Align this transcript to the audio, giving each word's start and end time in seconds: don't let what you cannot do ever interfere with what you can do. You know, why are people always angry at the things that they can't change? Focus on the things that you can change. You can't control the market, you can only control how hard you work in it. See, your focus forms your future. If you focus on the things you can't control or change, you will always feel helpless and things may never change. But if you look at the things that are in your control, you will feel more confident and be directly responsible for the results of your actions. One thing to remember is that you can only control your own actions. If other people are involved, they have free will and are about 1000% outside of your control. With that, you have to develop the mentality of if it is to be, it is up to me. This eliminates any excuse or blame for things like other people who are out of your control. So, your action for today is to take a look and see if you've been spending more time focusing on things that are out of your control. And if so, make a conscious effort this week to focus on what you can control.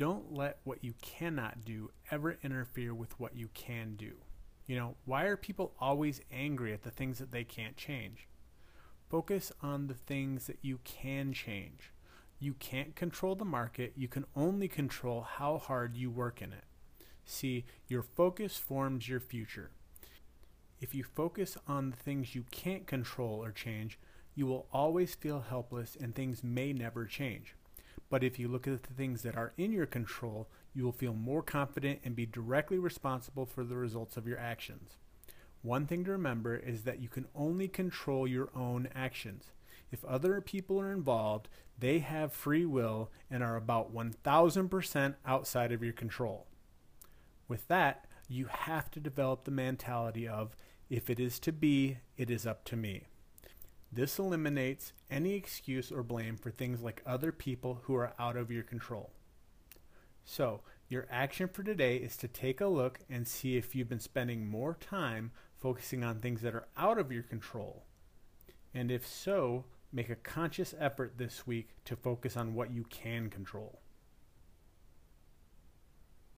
don't 0.00 0.32
let 0.32 0.56
what 0.64 0.82
you 0.82 0.94
cannot 1.02 1.62
do 1.62 1.90
ever 2.10 2.38
interfere 2.42 2.94
with 2.94 3.20
what 3.20 3.36
you 3.36 3.50
can 3.52 3.96
do. 3.96 4.12
You 4.64 4.76
know, 4.76 4.94
why 5.04 5.24
are 5.24 5.36
people 5.36 5.74
always 5.78 6.22
angry 6.32 6.72
at 6.72 6.84
the 6.84 6.90
things 6.90 7.18
that 7.18 7.32
they 7.32 7.44
can't 7.44 7.76
change? 7.76 8.26
Focus 9.10 9.52
on 9.60 9.88
the 9.88 9.94
things 9.94 10.46
that 10.46 10.56
you 10.62 10.78
can 10.84 11.34
change. 11.34 11.92
You 12.38 12.54
can't 12.54 12.96
control 12.96 13.34
the 13.34 13.44
market, 13.44 13.92
you 13.94 14.08
can 14.08 14.24
only 14.34 14.68
control 14.68 15.20
how 15.20 15.58
hard 15.58 15.98
you 15.98 16.10
work 16.10 16.40
in 16.40 16.54
it. 16.54 16.64
See, 17.26 17.66
your 17.86 18.02
focus 18.02 18.56
forms 18.56 19.06
your 19.06 19.20
future. 19.20 19.70
If 20.80 20.94
you 20.94 21.04
focus 21.04 21.58
on 21.68 21.90
the 21.90 21.96
things 21.98 22.34
you 22.34 22.46
can't 22.50 22.86
control 22.86 23.44
or 23.44 23.52
change, 23.52 23.98
you 24.34 24.46
will 24.46 24.66
always 24.72 25.14
feel 25.14 25.40
helpless 25.40 25.94
and 26.00 26.14
things 26.14 26.42
may 26.42 26.72
never 26.72 27.04
change. 27.04 27.54
But 28.10 28.24
if 28.24 28.38
you 28.38 28.48
look 28.48 28.66
at 28.66 28.82
the 28.82 28.92
things 28.92 29.22
that 29.22 29.36
are 29.36 29.52
in 29.56 29.72
your 29.72 29.86
control, 29.86 30.48
you 30.74 30.84
will 30.84 30.92
feel 30.92 31.14
more 31.14 31.42
confident 31.42 32.00
and 32.04 32.14
be 32.14 32.26
directly 32.26 32.78
responsible 32.78 33.46
for 33.46 33.64
the 33.64 33.76
results 33.76 34.16
of 34.16 34.26
your 34.26 34.38
actions. 34.38 34.98
One 35.62 35.86
thing 35.86 36.04
to 36.04 36.10
remember 36.10 36.56
is 36.56 36.82
that 36.82 37.00
you 37.00 37.08
can 37.08 37.26
only 37.34 37.68
control 37.68 38.26
your 38.26 38.50
own 38.54 38.88
actions. 38.94 39.52
If 39.92 40.04
other 40.04 40.40
people 40.40 40.80
are 40.80 40.92
involved, 40.92 41.48
they 41.78 42.00
have 42.00 42.32
free 42.32 42.66
will 42.66 43.10
and 43.30 43.42
are 43.42 43.56
about 43.56 43.94
1000% 43.94 45.14
outside 45.24 45.72
of 45.72 45.82
your 45.82 45.92
control. 45.92 46.46
With 47.48 47.68
that, 47.68 48.06
you 48.28 48.46
have 48.46 48.90
to 48.92 49.00
develop 49.00 49.44
the 49.44 49.50
mentality 49.50 50.26
of 50.26 50.56
if 50.88 51.10
it 51.10 51.20
is 51.20 51.38
to 51.40 51.52
be, 51.52 51.98
it 52.16 52.30
is 52.30 52.46
up 52.46 52.64
to 52.66 52.76
me. 52.76 53.06
This 53.92 54.18
eliminates 54.18 54.92
any 55.10 55.34
excuse 55.34 55.90
or 55.90 56.02
blame 56.02 56.36
for 56.36 56.50
things 56.50 56.80
like 56.80 57.02
other 57.04 57.32
people 57.32 57.80
who 57.84 57.94
are 57.96 58.12
out 58.18 58.36
of 58.36 58.50
your 58.50 58.62
control. 58.62 59.10
So, 60.24 60.60
your 60.88 61.08
action 61.10 61.48
for 61.48 61.62
today 61.64 61.96
is 61.96 62.16
to 62.18 62.28
take 62.28 62.60
a 62.60 62.66
look 62.66 63.00
and 63.08 63.26
see 63.26 63.56
if 63.56 63.74
you've 63.74 63.88
been 63.88 64.00
spending 64.00 64.46
more 64.46 64.74
time 64.74 65.32
focusing 65.56 66.04
on 66.04 66.20
things 66.20 66.42
that 66.42 66.54
are 66.54 66.68
out 66.76 66.98
of 66.98 67.10
your 67.10 67.22
control. 67.22 67.84
And 68.72 68.90
if 68.90 69.06
so, 69.06 69.64
make 69.92 70.08
a 70.08 70.16
conscious 70.16 70.74
effort 70.78 71.14
this 71.16 71.46
week 71.46 71.70
to 71.84 71.96
focus 71.96 72.36
on 72.36 72.54
what 72.54 72.70
you 72.70 72.84
can 72.84 73.28
control. 73.28 73.80